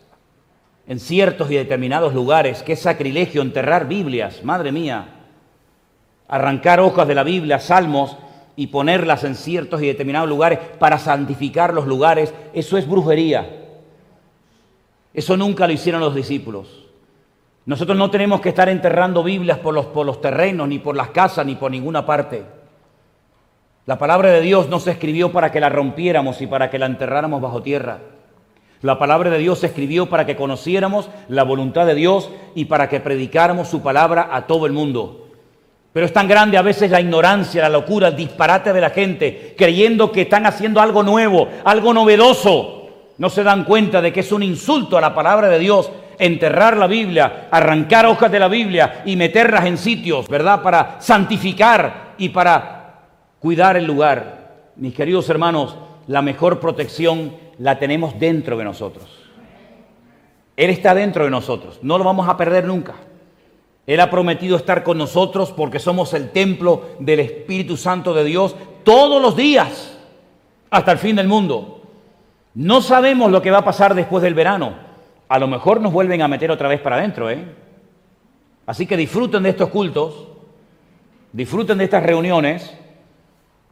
[0.88, 2.62] en ciertos y determinados lugares.
[2.62, 5.06] Qué sacrilegio enterrar Biblias, madre mía.
[6.28, 8.16] Arrancar hojas de la Biblia, salmos
[8.60, 13.48] y ponerlas en ciertos y determinados lugares para santificar los lugares, eso es brujería.
[15.14, 16.84] Eso nunca lo hicieron los discípulos.
[17.64, 21.08] Nosotros no tenemos que estar enterrando Biblias por los, por los terrenos, ni por las
[21.08, 22.44] casas, ni por ninguna parte.
[23.86, 26.84] La palabra de Dios no se escribió para que la rompiéramos y para que la
[26.84, 28.00] enterráramos bajo tierra.
[28.82, 32.90] La palabra de Dios se escribió para que conociéramos la voluntad de Dios y para
[32.90, 35.29] que predicáramos su palabra a todo el mundo.
[35.92, 39.54] Pero es tan grande a veces la ignorancia, la locura, el disparate de la gente,
[39.58, 42.88] creyendo que están haciendo algo nuevo, algo novedoso.
[43.18, 46.76] No se dan cuenta de que es un insulto a la palabra de Dios enterrar
[46.76, 50.62] la Biblia, arrancar hojas de la Biblia y meterlas en sitios, ¿verdad?
[50.62, 53.00] Para santificar y para
[53.40, 54.50] cuidar el lugar.
[54.76, 55.76] Mis queridos hermanos,
[56.06, 59.06] la mejor protección la tenemos dentro de nosotros.
[60.56, 62.94] Él está dentro de nosotros, no lo vamos a perder nunca.
[63.90, 68.54] Él ha prometido estar con nosotros porque somos el templo del Espíritu Santo de Dios
[68.84, 69.98] todos los días
[70.70, 71.82] hasta el fin del mundo.
[72.54, 74.74] No sabemos lo que va a pasar después del verano.
[75.26, 77.44] A lo mejor nos vuelven a meter otra vez para adentro, ¿eh?
[78.64, 80.28] Así que disfruten de estos cultos,
[81.32, 82.72] disfruten de estas reuniones,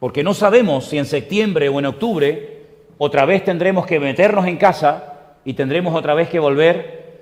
[0.01, 2.65] porque no sabemos si en septiembre o en octubre
[2.97, 5.13] otra vez tendremos que meternos en casa
[5.45, 7.21] y tendremos otra vez que volver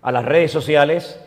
[0.00, 1.20] a las redes sociales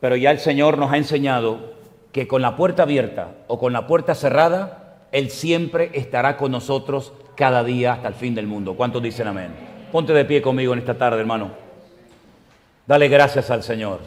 [0.00, 1.74] pero ya el Señor nos ha enseñado
[2.12, 7.12] que con la puerta abierta o con la puerta cerrada, Él siempre estará con nosotros
[7.34, 8.74] cada día hasta el fin del mundo.
[8.74, 9.50] ¿Cuántos dicen amén?
[9.92, 11.50] Ponte de pie conmigo en esta tarde, hermano.
[12.86, 14.00] Dale gracias al Señor.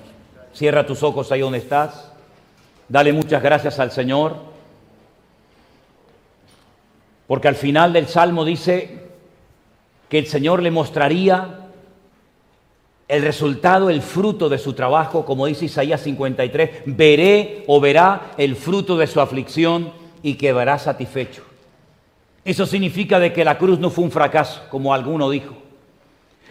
[0.54, 2.12] Cierra tus ojos ahí donde estás.
[2.90, 4.36] Dale muchas gracias al Señor.
[7.28, 9.00] Porque al final del Salmo dice
[10.10, 11.61] que el Señor le mostraría
[13.12, 18.56] el resultado, el fruto de su trabajo, como dice Isaías 53, veré o verá el
[18.56, 19.92] fruto de su aflicción
[20.24, 21.44] y quedará satisfecho.
[22.46, 25.56] Eso significa de que la cruz no fue un fracaso, como alguno dijo.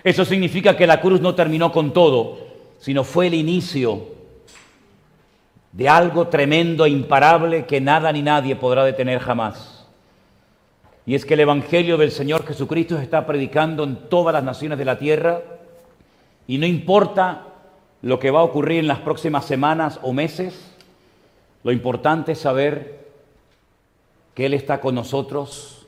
[0.05, 2.39] Eso significa que la cruz no terminó con todo,
[2.79, 4.09] sino fue el inicio
[5.73, 9.87] de algo tremendo e imparable que nada ni nadie podrá detener jamás.
[11.07, 14.85] Y es que el Evangelio del Señor Jesucristo está predicando en todas las naciones de
[14.85, 15.41] la tierra
[16.51, 17.47] y no importa
[18.03, 20.59] lo que va a ocurrir en las próximas semanas o meses,
[21.63, 23.09] lo importante es saber
[24.35, 25.87] que Él está con nosotros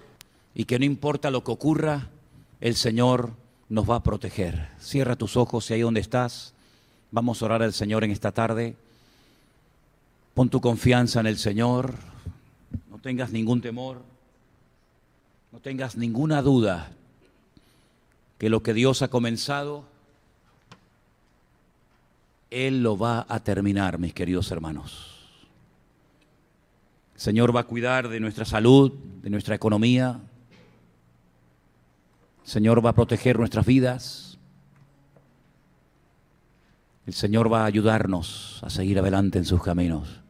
[0.54, 2.10] y que no importa lo que ocurra,
[2.60, 3.32] el Señor
[3.68, 4.68] nos va a proteger.
[4.78, 6.54] Cierra tus ojos y ahí donde estás,
[7.10, 8.76] vamos a orar al Señor en esta tarde.
[10.32, 11.94] Pon tu confianza en el Señor,
[12.88, 14.00] no tengas ningún temor,
[15.50, 16.92] no tengas ninguna duda
[18.38, 19.90] que lo que Dios ha comenzado,
[22.53, 25.09] él lo va a terminar, mis queridos hermanos.
[27.14, 28.92] El Señor va a cuidar de nuestra salud,
[29.22, 30.20] de nuestra economía.
[32.44, 34.38] El Señor va a proteger nuestras vidas.
[37.07, 40.20] El Señor va a ayudarnos a seguir adelante en sus caminos.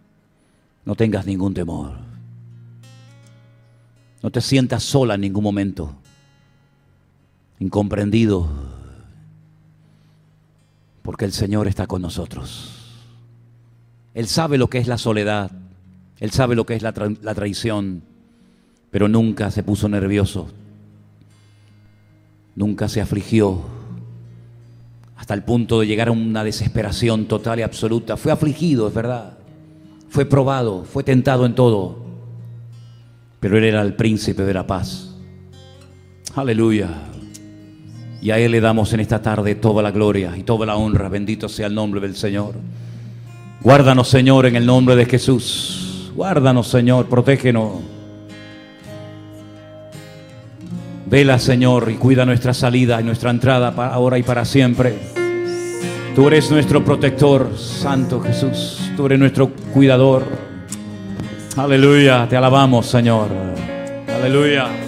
[0.84, 1.96] No tengas ningún temor.
[4.22, 5.96] No te sientas sola en ningún momento,
[7.58, 8.71] incomprendido
[11.02, 12.82] porque el Señor está con nosotros.
[14.14, 15.50] Él sabe lo que es la soledad,
[16.20, 18.02] Él sabe lo que es la, traición,
[18.90, 20.48] pero nunca se puso nervioso,
[22.54, 23.62] nunca se afligió
[25.16, 28.16] hasta el punto de llegar a una desesperación total y absoluta.
[28.16, 29.38] Fue afligido, es verdad,
[30.08, 32.04] fue probado, fue tentado en todo,
[33.40, 35.16] pero Él era el príncipe de la paz.
[36.34, 37.12] Aleluya.
[38.22, 41.08] Y a Él le damos en esta tarde toda la gloria y toda la honra.
[41.08, 42.54] Bendito sea el nombre del Señor.
[43.60, 46.12] Guárdanos, Señor, en el nombre de Jesús.
[46.14, 47.80] Guárdanos, Señor, protégenos.
[51.06, 54.94] Vela, Señor, y cuida nuestra salida y nuestra entrada para ahora y para siempre.
[56.14, 58.78] Tú eres nuestro protector, Santo Jesús.
[58.96, 60.24] Tú eres nuestro cuidador.
[61.56, 63.28] Aleluya, te alabamos, Señor.
[64.08, 64.81] Aleluya.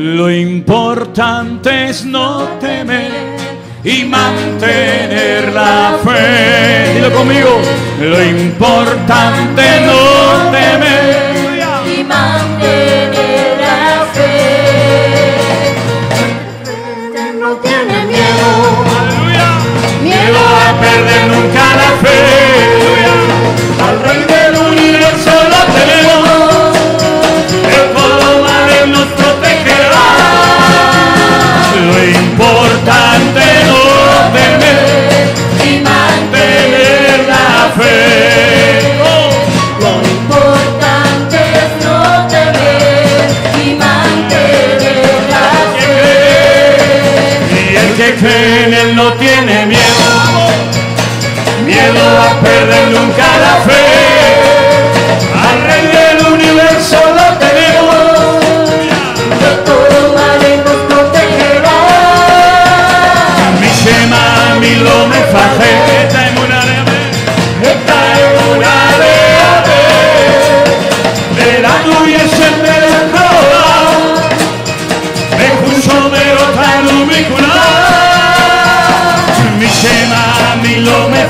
[0.00, 3.36] Lo importante es no temer
[3.84, 6.94] y mantener la fe.
[6.94, 7.60] Dilo conmigo.
[8.00, 11.36] Lo importante es no temer
[11.84, 14.62] y mantener la fe.
[17.38, 18.48] No tiene miedo.
[20.02, 22.39] Miedo a perder nunca la fe.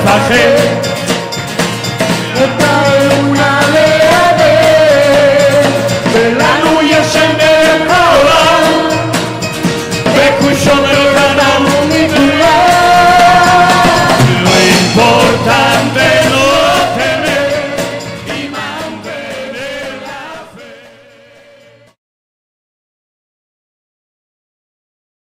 [0.00, 1.09] Lo me fajé